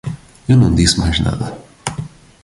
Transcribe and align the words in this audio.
Eu 0.49 0.57
não 0.57 0.73
disse 0.73 0.97
mais 0.99 1.19
nada. 1.19 1.55